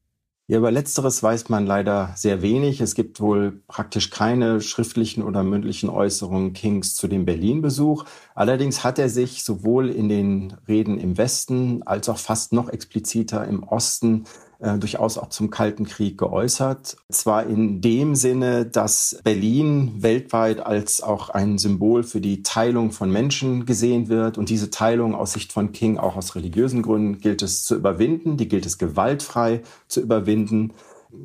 Ja, 0.46 0.58
über 0.58 0.70
letzteres 0.70 1.20
weiß 1.20 1.48
man 1.48 1.66
leider 1.66 2.12
sehr 2.14 2.40
wenig. 2.40 2.80
Es 2.80 2.94
gibt 2.94 3.20
wohl 3.20 3.62
praktisch 3.66 4.10
keine 4.10 4.60
schriftlichen 4.60 5.25
oder 5.25 5.42
mündlichen 5.42 5.90
Äußerungen 5.90 6.52
Kings 6.52 6.94
zu 6.94 7.08
dem 7.08 7.25
Berlin-Besuch. 7.25 8.04
Allerdings 8.37 8.84
hat 8.84 9.00
er 9.00 9.08
sich 9.08 9.42
sowohl 9.42 9.90
in 9.90 10.08
den 10.08 10.56
Reden 10.68 10.98
im 10.98 11.18
Westen 11.18 11.82
als 11.82 12.08
auch 12.08 12.18
fast 12.18 12.52
noch 12.52 12.68
expliziter 12.68 13.44
im 13.44 13.64
Osten 13.64 14.25
äh, 14.60 14.76
durchaus 14.78 15.18
auch 15.18 15.28
zum 15.28 15.50
Kalten 15.50 15.86
Krieg 15.86 16.18
geäußert. 16.18 16.96
Zwar 17.10 17.46
in 17.46 17.80
dem 17.80 18.14
Sinne, 18.14 18.66
dass 18.66 19.20
Berlin 19.22 19.92
weltweit 19.98 20.60
als 20.60 21.00
auch 21.00 21.30
ein 21.30 21.58
Symbol 21.58 22.02
für 22.02 22.20
die 22.20 22.42
Teilung 22.42 22.90
von 22.90 23.10
Menschen 23.10 23.66
gesehen 23.66 24.08
wird 24.08 24.36
und 24.36 24.48
diese 24.48 24.70
Teilung 24.70 25.14
aus 25.14 25.32
Sicht 25.32 25.52
von 25.52 25.72
King 25.72 25.98
auch 25.98 26.16
aus 26.16 26.34
religiösen 26.34 26.82
Gründen 26.82 27.20
gilt 27.20 27.42
es 27.42 27.62
zu 27.64 27.76
überwinden, 27.76 28.36
die 28.36 28.48
gilt 28.48 28.66
es 28.66 28.78
gewaltfrei 28.78 29.62
zu 29.86 30.00
überwinden. 30.00 30.72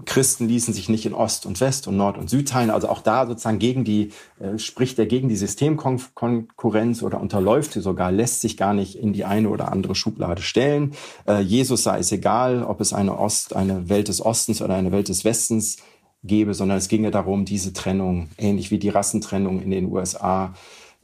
Christen 0.05 0.47
ließen 0.47 0.73
sich 0.73 0.87
nicht 0.87 1.05
in 1.05 1.13
Ost 1.13 1.45
und 1.45 1.59
West 1.59 1.87
und 1.87 1.97
Nord 1.97 2.17
und 2.17 2.29
Süd 2.29 2.47
teilen. 2.47 2.69
Also 2.69 2.87
auch 2.87 3.01
da 3.01 3.27
sozusagen 3.27 3.59
gegen 3.59 3.83
die, 3.83 4.11
äh, 4.39 4.57
spricht 4.57 4.97
er 4.97 5.05
gegen 5.05 5.27
die 5.27 5.35
Systemkonkurrenz 5.35 7.03
oder 7.03 7.19
unterläuft 7.19 7.73
sie 7.73 7.81
sogar, 7.81 8.11
lässt 8.11 8.41
sich 8.41 8.55
gar 8.55 8.73
nicht 8.73 8.95
in 8.95 9.13
die 9.13 9.25
eine 9.25 9.49
oder 9.49 9.71
andere 9.71 9.95
Schublade 9.95 10.41
stellen. 10.41 10.93
Äh, 11.27 11.41
Jesus 11.41 11.83
sei 11.83 11.99
es 11.99 12.11
egal, 12.11 12.63
ob 12.63 12.79
es 12.79 12.93
eine 12.93 13.17
Ost, 13.19 13.55
eine 13.55 13.89
Welt 13.89 14.07
des 14.07 14.23
Ostens 14.25 14.61
oder 14.61 14.75
eine 14.75 14.91
Welt 14.91 15.09
des 15.09 15.25
Westens 15.25 15.77
gäbe, 16.23 16.53
sondern 16.53 16.77
es 16.77 16.87
ginge 16.87 17.11
darum, 17.11 17.43
diese 17.43 17.73
Trennung, 17.73 18.29
ähnlich 18.37 18.71
wie 18.71 18.79
die 18.79 18.89
Rassentrennung 18.89 19.61
in 19.61 19.71
den 19.71 19.91
USA, 19.91 20.53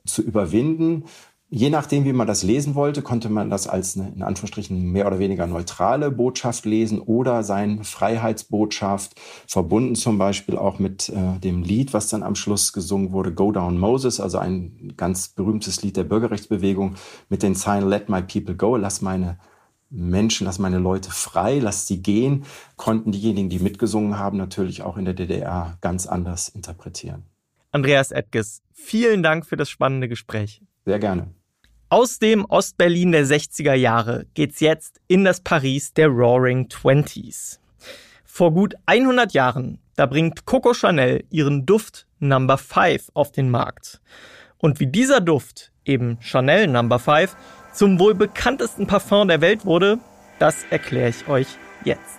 zu 0.05 0.21
überwinden. 0.21 1.03
Je 1.51 1.71
nachdem, 1.71 2.05
wie 2.05 2.13
man 2.13 2.27
das 2.27 2.43
lesen 2.43 2.75
wollte, 2.75 3.01
konnte 3.01 3.27
man 3.27 3.49
das 3.49 3.67
als 3.67 3.97
eine 3.97 4.09
in 4.09 4.21
Anführungsstrichen 4.21 4.91
mehr 4.91 5.07
oder 5.07 5.17
weniger 5.17 5.47
neutrale 5.47 6.11
Botschaft 6.11 6.65
lesen 6.65 7.01
oder 7.01 7.41
seine 7.41 7.83
Freiheitsbotschaft, 7.83 9.19
verbunden 9.47 9.95
zum 9.95 10.19
Beispiel 10.19 10.59
auch 10.59 10.77
mit 10.77 11.09
äh, 11.09 11.39
dem 11.39 11.63
Lied, 11.63 11.91
was 11.91 12.07
dann 12.07 12.21
am 12.21 12.35
Schluss 12.35 12.71
gesungen 12.71 13.13
wurde, 13.13 13.33
Go 13.33 13.51
Down 13.51 13.79
Moses, 13.79 14.19
also 14.19 14.37
ein 14.37 14.93
ganz 14.95 15.29
berühmtes 15.29 15.81
Lied 15.81 15.97
der 15.97 16.03
Bürgerrechtsbewegung 16.03 16.95
mit 17.29 17.41
den 17.41 17.55
Zeilen 17.55 17.89
Let 17.89 18.09
My 18.09 18.21
People 18.21 18.55
Go, 18.55 18.75
lass 18.75 19.01
meine 19.01 19.39
Menschen, 19.89 20.45
lass 20.45 20.59
meine 20.59 20.77
Leute 20.77 21.09
frei, 21.09 21.57
lass 21.57 21.87
sie 21.87 22.03
gehen, 22.03 22.45
konnten 22.75 23.11
diejenigen, 23.11 23.49
die 23.49 23.57
mitgesungen 23.57 24.19
haben, 24.19 24.37
natürlich 24.37 24.83
auch 24.83 24.97
in 24.97 25.05
der 25.05 25.15
DDR 25.15 25.79
ganz 25.81 26.05
anders 26.05 26.47
interpretieren. 26.47 27.23
Andreas 27.71 28.11
Edges, 28.11 28.61
vielen 28.71 29.23
Dank 29.23 29.47
für 29.47 29.57
das 29.57 29.71
spannende 29.71 30.07
Gespräch. 30.07 30.61
Sehr 30.85 30.99
gerne. 30.99 31.38
Aus 31.91 32.19
dem 32.19 32.45
Ostberlin 32.45 33.11
der 33.11 33.25
60er 33.25 33.73
Jahre 33.73 34.27
geht's 34.35 34.59
jetzt 34.59 35.01
in 35.07 35.23
das 35.23 35.41
Paris 35.41 35.91
der 35.91 36.07
Roaring 36.07 36.69
Twenties. 36.69 37.59
Vor 38.23 38.53
gut 38.53 38.75
100 38.85 39.33
Jahren, 39.33 39.79
da 39.95 40.05
bringt 40.05 40.45
Coco 40.45 40.75
Chanel 40.75 41.23
ihren 41.31 41.65
Duft 41.65 42.05
Number 42.19 42.59
5 42.59 43.09
auf 43.15 43.31
den 43.31 43.49
Markt. 43.49 44.01
Und 44.59 44.79
wie 44.79 44.85
dieser 44.85 45.19
Duft, 45.19 45.71
eben 45.83 46.19
Chanel 46.21 46.67
Number 46.67 46.99
5, 46.99 47.35
zum 47.73 47.99
wohl 47.99 48.13
bekanntesten 48.13 48.85
Parfum 48.85 49.27
der 49.27 49.41
Welt 49.41 49.65
wurde, 49.65 49.97
das 50.37 50.65
erkläre 50.69 51.09
ich 51.09 51.27
euch 51.27 51.47
jetzt. 51.85 52.18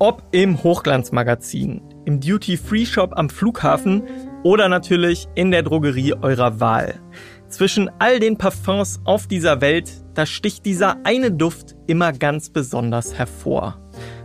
Ob 0.00 0.22
im 0.30 0.62
Hochglanzmagazin, 0.62 1.82
im 2.04 2.20
Duty-Free-Shop 2.20 3.14
am 3.16 3.28
Flughafen 3.28 4.04
oder 4.44 4.68
natürlich 4.68 5.26
in 5.34 5.50
der 5.50 5.64
Drogerie 5.64 6.14
eurer 6.14 6.60
Wahl. 6.60 7.00
Zwischen 7.48 7.90
all 7.98 8.20
den 8.20 8.38
Parfums 8.38 9.00
auf 9.04 9.26
dieser 9.26 9.60
Welt, 9.60 9.90
da 10.14 10.24
sticht 10.24 10.64
dieser 10.66 11.04
eine 11.04 11.32
Duft 11.32 11.74
immer 11.88 12.12
ganz 12.12 12.48
besonders 12.50 13.18
hervor. 13.18 13.76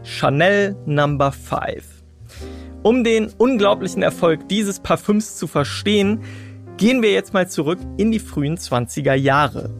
Chanel 0.03 0.75
Number 0.85 1.31
5. 1.31 1.83
Um 2.83 3.03
den 3.03 3.31
unglaublichen 3.39 4.03
Erfolg 4.03 4.47
dieses 4.49 4.79
Parfüms 4.79 5.37
zu 5.37 5.47
verstehen, 5.47 6.21
gehen 6.77 7.01
wir 7.01 7.13
jetzt 7.13 7.33
mal 7.33 7.49
zurück 7.49 7.79
in 7.97 8.11
die 8.11 8.19
frühen 8.19 8.57
20er 8.57 9.15
Jahre. 9.15 9.71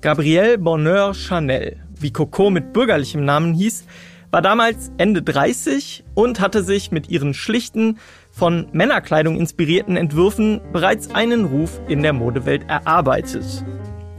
Gabrielle 0.00 0.58
Bonheur 0.58 1.14
Chanel, 1.14 1.76
wie 1.94 2.12
Coco 2.12 2.50
mit 2.50 2.72
bürgerlichem 2.72 3.24
Namen 3.24 3.54
hieß, 3.54 3.84
war 4.30 4.42
damals 4.42 4.90
Ende 4.98 5.22
30 5.22 6.04
und 6.14 6.40
hatte 6.40 6.62
sich 6.62 6.90
mit 6.90 7.08
ihren 7.08 7.34
schlichten, 7.34 7.98
von 8.30 8.68
Männerkleidung 8.72 9.36
inspirierten 9.38 9.96
Entwürfen 9.96 10.60
bereits 10.72 11.14
einen 11.14 11.46
Ruf 11.46 11.80
in 11.88 12.02
der 12.02 12.12
Modewelt 12.12 12.68
erarbeitet. 12.68 13.64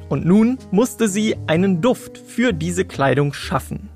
Und 0.09 0.25
nun 0.25 0.57
musste 0.71 1.07
sie 1.07 1.35
einen 1.47 1.81
Duft 1.81 2.17
für 2.17 2.51
diese 2.51 2.85
Kleidung 2.85 3.33
schaffen. 3.33 3.89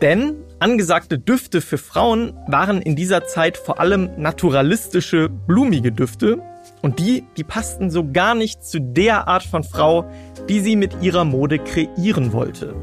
Denn 0.00 0.36
angesagte 0.60 1.18
Düfte 1.18 1.60
für 1.60 1.78
Frauen 1.78 2.32
waren 2.46 2.80
in 2.80 2.96
dieser 2.96 3.26
Zeit 3.26 3.58
vor 3.58 3.80
allem 3.80 4.10
naturalistische, 4.16 5.28
blumige 5.28 5.92
Düfte. 5.92 6.40
Und 6.82 7.00
die, 7.00 7.24
die 7.36 7.44
passten 7.44 7.90
so 7.90 8.10
gar 8.10 8.34
nicht 8.34 8.64
zu 8.64 8.80
der 8.80 9.26
Art 9.26 9.42
von 9.42 9.64
Frau, 9.64 10.08
die 10.48 10.60
sie 10.60 10.76
mit 10.76 11.02
ihrer 11.02 11.24
Mode 11.24 11.58
kreieren 11.58 12.32
wollte. 12.32 12.74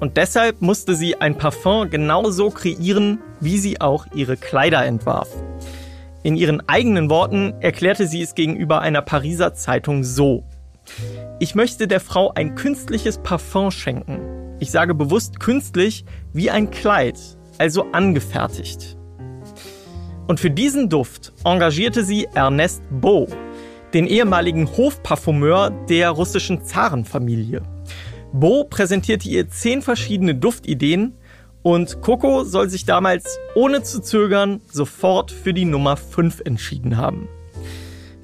Und 0.00 0.16
deshalb 0.16 0.60
musste 0.60 0.94
sie 0.94 1.16
ein 1.20 1.38
Parfum 1.38 1.88
genauso 1.88 2.50
kreieren, 2.50 3.20
wie 3.40 3.58
sie 3.58 3.80
auch 3.80 4.06
ihre 4.14 4.36
Kleider 4.36 4.84
entwarf. 4.84 5.28
In 6.22 6.36
ihren 6.36 6.68
eigenen 6.68 7.08
Worten 7.08 7.54
erklärte 7.60 8.06
sie 8.06 8.20
es 8.20 8.34
gegenüber 8.34 8.80
einer 8.80 9.00
Pariser 9.00 9.54
Zeitung 9.54 10.04
so. 10.04 10.44
Ich 11.38 11.54
möchte 11.54 11.88
der 11.88 12.00
Frau 12.00 12.32
ein 12.34 12.54
künstliches 12.54 13.18
Parfum 13.18 13.70
schenken. 13.70 14.20
Ich 14.58 14.70
sage 14.70 14.94
bewusst 14.94 15.40
künstlich 15.40 16.04
wie 16.32 16.50
ein 16.50 16.70
Kleid, 16.70 17.18
also 17.58 17.86
angefertigt. 17.92 18.96
Und 20.26 20.40
für 20.40 20.50
diesen 20.50 20.88
Duft 20.88 21.32
engagierte 21.44 22.04
sie 22.04 22.26
Ernest 22.34 22.82
Beau, 22.90 23.28
den 23.94 24.06
ehemaligen 24.06 24.66
Hofparfumeur 24.76 25.70
der 25.88 26.10
russischen 26.10 26.64
Zarenfamilie. 26.64 27.62
Bo 28.38 28.64
präsentierte 28.64 29.30
ihr 29.30 29.48
zehn 29.48 29.80
verschiedene 29.80 30.34
Duftideen 30.34 31.14
und 31.62 32.02
Coco 32.02 32.44
soll 32.44 32.68
sich 32.68 32.84
damals 32.84 33.38
ohne 33.54 33.82
zu 33.82 34.02
zögern 34.02 34.60
sofort 34.70 35.30
für 35.30 35.54
die 35.54 35.64
Nummer 35.64 35.96
5 35.96 36.42
entschieden 36.44 36.98
haben. 36.98 37.28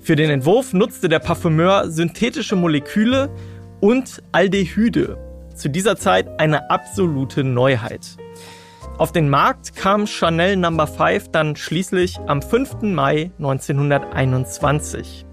Für 0.02 0.14
den 0.14 0.28
Entwurf 0.28 0.75
nutzte 0.75 1.09
der 1.09 1.19
Parfümeur 1.19 1.90
synthetische 1.90 2.57
Moleküle 2.57 3.31
und 3.81 4.23
Aldehyde. 4.33 5.16
Zu 5.54 5.71
dieser 5.71 5.97
Zeit 5.97 6.28
eine 6.38 6.69
absolute 6.69 7.42
Neuheit. 7.42 8.19
Auf 8.99 9.12
den 9.12 9.31
Markt 9.31 9.75
kam 9.76 10.07
Chanel 10.07 10.57
No. 10.57 10.87
5 10.87 11.31
dann 11.31 11.57
schließlich 11.57 12.19
am 12.26 12.42
5. 12.42 12.83
Mai 12.83 13.31
1921 13.38 15.25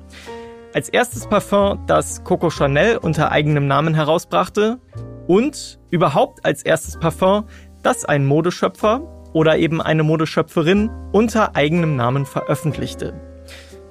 als 0.73 0.89
erstes 0.89 1.27
Parfum, 1.27 1.79
das 1.87 2.23
Coco 2.23 2.49
Chanel 2.49 2.97
unter 2.97 3.31
eigenem 3.31 3.67
Namen 3.67 3.95
herausbrachte 3.95 4.79
und 5.27 5.79
überhaupt 5.89 6.45
als 6.45 6.63
erstes 6.63 6.97
Parfum, 6.97 7.45
dass 7.81 8.05
ein 8.05 8.25
Modeschöpfer 8.25 9.01
oder 9.33 9.57
eben 9.57 9.81
eine 9.81 10.03
Modeschöpferin 10.03 10.89
unter 11.11 11.55
eigenem 11.55 11.95
Namen 11.95 12.25
veröffentlichte. 12.25 13.13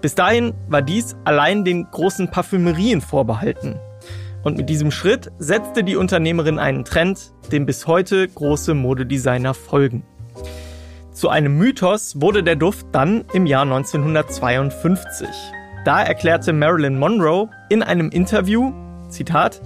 Bis 0.00 0.14
dahin 0.14 0.54
war 0.68 0.82
dies 0.82 1.16
allein 1.24 1.64
den 1.64 1.90
großen 1.90 2.30
Parfümerien 2.30 3.00
vorbehalten. 3.00 3.80
Und 4.44 4.56
mit 4.56 4.68
diesem 4.68 4.92
Schritt 4.92 5.32
setzte 5.38 5.82
die 5.82 5.96
Unternehmerin 5.96 6.60
einen 6.60 6.84
Trend, 6.84 7.32
dem 7.50 7.66
bis 7.66 7.86
heute 7.88 8.28
große 8.28 8.74
Modedesigner 8.74 9.54
folgen. 9.54 10.04
Zu 11.12 11.28
einem 11.28 11.58
Mythos 11.58 12.20
wurde 12.20 12.44
der 12.44 12.54
Duft 12.54 12.86
dann 12.92 13.24
im 13.32 13.46
Jahr 13.46 13.62
1952. 13.62 15.28
Da 15.88 16.02
erklärte 16.02 16.52
Marilyn 16.52 16.98
Monroe 16.98 17.48
in 17.70 17.82
einem 17.82 18.10
Interview, 18.10 18.74
Zitat, 19.08 19.62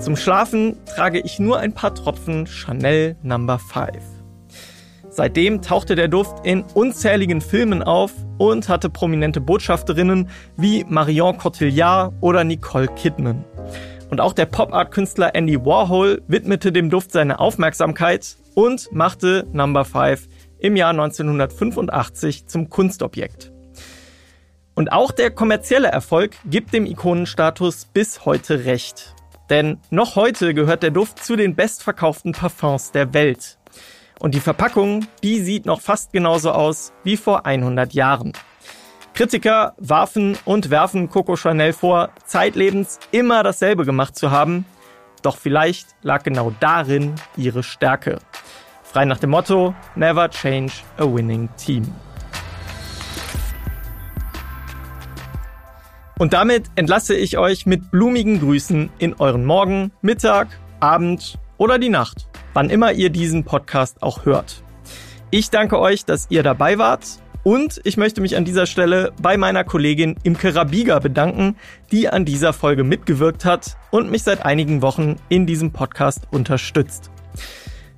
zum 0.00 0.16
Schlafen 0.16 0.76
trage 0.84 1.20
ich 1.20 1.38
nur 1.38 1.60
ein 1.60 1.72
paar 1.72 1.94
Tropfen 1.94 2.48
Chanel 2.48 3.14
no. 3.22 3.38
5. 3.38 3.88
Seitdem 5.10 5.62
tauchte 5.62 5.94
der 5.94 6.08
Duft 6.08 6.44
in 6.44 6.64
unzähligen 6.74 7.40
Filmen 7.40 7.84
auf 7.84 8.10
und 8.38 8.68
hatte 8.68 8.90
prominente 8.90 9.40
Botschafterinnen 9.40 10.28
wie 10.56 10.82
Marion 10.88 11.38
Cotillard 11.38 12.14
oder 12.20 12.42
Nicole 12.42 12.88
Kidman. 12.88 13.44
Und 14.10 14.20
auch 14.20 14.32
der 14.32 14.46
Pop-Art-Künstler 14.46 15.36
Andy 15.36 15.64
Warhol 15.64 16.20
widmete 16.26 16.72
dem 16.72 16.90
Duft 16.90 17.12
seine 17.12 17.38
Aufmerksamkeit 17.38 18.38
und 18.56 18.88
machte 18.90 19.46
Number 19.52 19.84
5 19.84 20.26
im 20.58 20.74
Jahr 20.74 20.90
1985 20.90 22.48
zum 22.48 22.68
Kunstobjekt. 22.68 23.52
Und 24.80 24.92
auch 24.92 25.10
der 25.10 25.30
kommerzielle 25.30 25.88
Erfolg 25.88 26.36
gibt 26.46 26.72
dem 26.72 26.86
Ikonenstatus 26.86 27.84
bis 27.84 28.24
heute 28.24 28.64
recht. 28.64 29.14
Denn 29.50 29.76
noch 29.90 30.16
heute 30.16 30.54
gehört 30.54 30.82
der 30.82 30.90
Duft 30.90 31.22
zu 31.22 31.36
den 31.36 31.54
bestverkauften 31.54 32.32
Parfums 32.32 32.90
der 32.90 33.12
Welt. 33.12 33.58
Und 34.20 34.34
die 34.34 34.40
Verpackung, 34.40 35.06
die 35.22 35.38
sieht 35.40 35.66
noch 35.66 35.82
fast 35.82 36.14
genauso 36.14 36.52
aus 36.52 36.94
wie 37.04 37.18
vor 37.18 37.44
100 37.44 37.92
Jahren. 37.92 38.32
Kritiker 39.12 39.74
warfen 39.76 40.38
und 40.46 40.70
werfen 40.70 41.10
Coco 41.10 41.36
Chanel 41.36 41.74
vor, 41.74 42.08
zeitlebens 42.24 43.00
immer 43.10 43.42
dasselbe 43.42 43.84
gemacht 43.84 44.16
zu 44.16 44.30
haben. 44.30 44.64
Doch 45.20 45.36
vielleicht 45.36 45.88
lag 46.00 46.22
genau 46.22 46.54
darin 46.58 47.16
ihre 47.36 47.62
Stärke. 47.62 48.18
Frei 48.82 49.04
nach 49.04 49.18
dem 49.18 49.28
Motto, 49.28 49.74
Never 49.94 50.30
change 50.30 50.72
a 50.96 51.04
winning 51.04 51.50
team. 51.58 51.84
Und 56.20 56.34
damit 56.34 56.64
entlasse 56.74 57.14
ich 57.16 57.38
euch 57.38 57.64
mit 57.64 57.90
blumigen 57.90 58.40
Grüßen 58.40 58.90
in 58.98 59.14
euren 59.14 59.46
Morgen, 59.46 59.90
Mittag, 60.02 60.48
Abend 60.78 61.38
oder 61.56 61.78
die 61.78 61.88
Nacht, 61.88 62.28
wann 62.52 62.68
immer 62.68 62.92
ihr 62.92 63.08
diesen 63.08 63.44
Podcast 63.44 64.02
auch 64.02 64.26
hört. 64.26 64.62
Ich 65.30 65.48
danke 65.48 65.80
euch, 65.80 66.04
dass 66.04 66.26
ihr 66.28 66.42
dabei 66.42 66.76
wart 66.76 67.06
und 67.42 67.80
ich 67.84 67.96
möchte 67.96 68.20
mich 68.20 68.36
an 68.36 68.44
dieser 68.44 68.66
Stelle 68.66 69.14
bei 69.22 69.38
meiner 69.38 69.64
Kollegin 69.64 70.16
Imke 70.22 70.54
Rabiga 70.54 70.98
bedanken, 70.98 71.56
die 71.90 72.10
an 72.10 72.26
dieser 72.26 72.52
Folge 72.52 72.84
mitgewirkt 72.84 73.46
hat 73.46 73.78
und 73.90 74.10
mich 74.10 74.22
seit 74.22 74.44
einigen 74.44 74.82
Wochen 74.82 75.16
in 75.30 75.46
diesem 75.46 75.72
Podcast 75.72 76.28
unterstützt. 76.30 77.10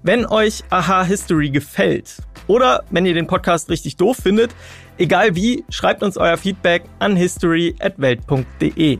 Wenn 0.05 0.27
euch 0.27 0.63
Aha 0.71 1.03
History 1.03 1.51
gefällt 1.51 2.19
oder 2.47 2.85
wenn 2.91 3.07
ihr 3.07 3.15
den 3.15 3.27
Podcast 3.27 3.71
richtig 3.71 3.97
doof 3.97 4.19
findet, 4.23 4.55
egal 4.99 5.35
wie, 5.37 5.65
schreibt 5.69 6.03
uns 6.03 6.17
euer 6.17 6.37
Feedback 6.37 6.85
an 6.99 7.17
history@welt.de. 7.17 8.99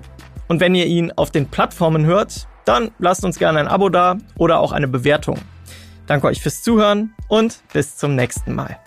Und 0.49 0.61
wenn 0.61 0.75
ihr 0.75 0.87
ihn 0.87 1.13
auf 1.13 1.31
den 1.31 1.47
Plattformen 1.49 2.05
hört, 2.05 2.47
dann 2.65 2.91
lasst 2.99 3.25
uns 3.25 3.39
gerne 3.39 3.61
ein 3.61 3.69
Abo 3.69 3.89
da 3.89 4.19
oder 4.37 4.61
auch 4.61 4.73
eine 4.73 4.89
Bewertung. 4.89 5.39
Danke 6.07 6.27
euch 6.27 6.41
fürs 6.43 6.63
Zuhören 6.63 7.15
und 7.29 7.63
bis 7.73 7.97
zum 7.97 8.15
nächsten 8.15 8.55
Mal. 8.55 8.79